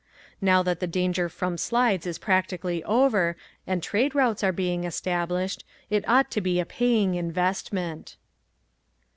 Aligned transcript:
Now 0.41 0.63
that 0.63 0.79
the 0.79 0.87
danger 0.87 1.29
from 1.29 1.59
slides 1.59 2.07
is 2.07 2.17
practically 2.17 2.83
over 2.85 3.37
and 3.67 3.83
trade 3.83 4.15
routes 4.15 4.43
are 4.43 4.51
being 4.51 4.83
established 4.83 5.63
it 5.91 6.03
ought 6.09 6.31
to 6.31 6.41
be 6.41 6.59
a 6.59 6.65
paying 6.65 7.13
investment. 7.13 8.15